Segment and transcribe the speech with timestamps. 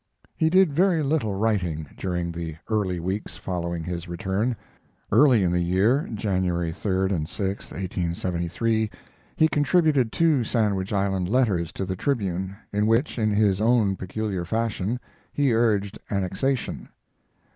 [0.35, 4.55] He did very little writing during the early weeks following his return.
[5.11, 7.39] Early in the year (January 3 and 6,
[7.69, 8.89] 1873)
[9.35, 14.43] he contributed two Sandwich Island letters to the Tribune, in which, in his own peculiar
[14.43, 14.99] fashion,
[15.31, 16.89] he urged annexation.